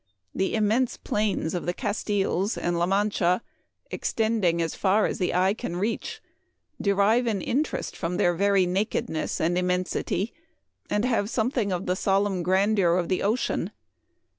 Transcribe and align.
The 0.33 0.55
immense 0.55 0.97
plains 0.97 1.53
of 1.53 1.67
the 1.67 1.75
Castiles 1.75 2.57
and 2.57 2.79
La 2.79 2.87
Mancha, 2.87 3.43
extending 3.91 4.59
as 4.59 4.73
far 4.73 5.05
as 5.05 5.19
the 5.19 5.31
eye 5.31 5.53
can 5.53 5.75
reach, 5.75 6.23
derive 6.81 7.27
an 7.27 7.39
interest 7.39 7.95
from 7.95 8.17
their 8.17 8.33
very 8.33 8.65
nakedness 8.65 9.39
and 9.39 9.59
immensity, 9.59 10.33
and 10.89 11.05
have 11.05 11.29
something 11.29 11.71
of 11.71 11.85
the 11.85 11.95
sol 11.95 12.25
emn 12.27 12.41
grandeur 12.41 12.97
of 12.97 13.09
the 13.09 13.21
ocean. 13.21 13.69